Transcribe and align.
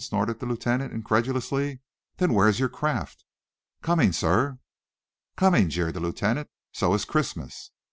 snorted 0.00 0.40
the 0.40 0.44
lieutenant, 0.46 0.92
incredulously. 0.92 1.78
"Then 2.16 2.34
where 2.34 2.48
is 2.48 2.58
your 2.58 2.68
craft!" 2.68 3.24
"Coming, 3.80 4.10
sir." 4.12 4.58
"Coming?" 5.36 5.68
jeered 5.68 5.94
the 5.94 6.00
lieutenant 6.00 6.50
"So 6.72 6.94
is 6.94 7.04
Christmas!" 7.04 7.70